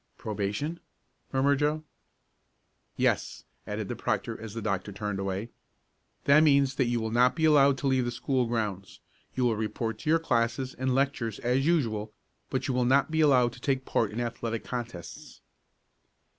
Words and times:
"Probation?" 0.17 0.79
murmured 1.31 1.59
Joe. 1.59 1.83
"Yes," 2.97 3.43
added 3.67 3.87
the 3.87 3.95
proctor 3.95 4.35
as 4.41 4.55
the 4.55 4.59
doctor 4.63 4.91
turned 4.91 5.19
away. 5.19 5.49
"That 6.23 6.41
means 6.41 6.73
that 6.73 6.85
you 6.87 6.99
will 6.99 7.11
not 7.11 7.35
be 7.35 7.45
allowed 7.45 7.77
to 7.77 7.87
leave 7.87 8.05
the 8.05 8.09
school 8.09 8.47
grounds. 8.47 8.99
You 9.35 9.43
will 9.45 9.55
report 9.55 9.99
to 9.99 10.09
your 10.09 10.17
classes 10.17 10.73
and 10.73 10.95
lectures 10.95 11.37
as 11.41 11.67
usual, 11.67 12.11
but 12.49 12.67
you 12.67 12.73
will 12.73 12.83
not 12.85 13.11
be 13.11 13.21
allowed 13.21 13.53
to 13.53 13.61
take 13.61 13.85
part 13.85 14.09
in 14.09 14.19
athletic 14.19 14.63
contests." 14.63 15.41